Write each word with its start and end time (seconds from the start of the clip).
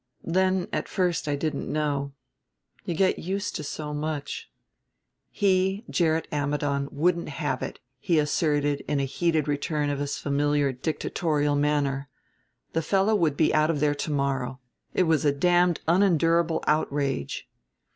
Then, 0.25 0.67
at 0.73 0.87
first, 0.89 1.27
I 1.27 1.35
didn't 1.35 1.71
know. 1.71 2.13
You 2.85 2.95
get 2.95 3.19
used 3.19 3.55
to 3.57 3.63
so 3.63 3.93
much." 3.93 4.49
He, 5.29 5.85
Gerrit 5.91 6.27
Ammidon, 6.31 6.89
wouldn't 6.91 7.29
have 7.29 7.61
it, 7.61 7.79
he 7.99 8.17
asserted 8.17 8.81
in 8.87 8.99
a 8.99 9.03
heated 9.03 9.47
return 9.47 9.91
of 9.91 9.99
his 9.99 10.17
familiar 10.17 10.71
dictatorial 10.71 11.55
manner. 11.55 12.09
The 12.73 12.81
fellow 12.81 13.13
would 13.13 13.37
be 13.37 13.53
out 13.53 13.69
of 13.69 13.79
there 13.79 13.93
to 13.93 14.11
morrow. 14.11 14.59
It 14.95 15.03
was 15.03 15.23
a 15.23 15.31
damned 15.31 15.81
unendurable 15.87 16.63
outrage! 16.65 17.47